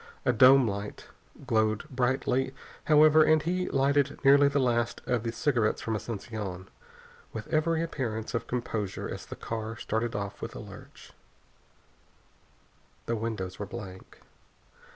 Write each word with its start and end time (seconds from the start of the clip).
A 0.25 0.33
dome 0.33 0.67
light 0.67 1.05
glowed 1.45 1.87
brightly, 1.89 2.55
however, 2.85 3.21
and 3.21 3.39
he 3.43 3.69
lighted 3.69 4.17
nearly 4.25 4.47
the 4.47 4.57
last 4.57 4.99
of 5.05 5.21
the 5.21 5.31
cigarettes 5.31 5.79
from 5.79 5.93
Asunción 5.95 6.65
with 7.33 7.47
every 7.49 7.83
appearance 7.83 8.33
of 8.33 8.47
composure 8.47 9.07
as 9.07 9.27
the 9.27 9.35
car 9.35 9.75
started 9.77 10.15
off 10.15 10.41
with 10.41 10.55
a 10.55 10.59
lurch. 10.59 11.13
The 13.05 13.15
windows 13.15 13.59
were 13.59 13.67
blank. 13.67 14.21